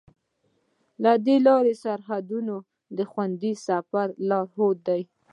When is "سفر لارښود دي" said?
3.67-5.01